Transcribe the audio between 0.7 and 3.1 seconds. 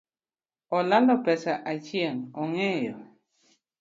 Olalo pesa Achieng ongeyo